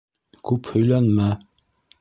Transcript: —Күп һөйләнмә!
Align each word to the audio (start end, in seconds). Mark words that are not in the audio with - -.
—Күп 0.51 0.71
һөйләнмә! 0.77 1.31